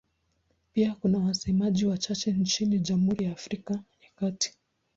[0.73, 4.57] Pia kuna wasemaji wachache nchini Jamhuri ya Afrika ya Kati.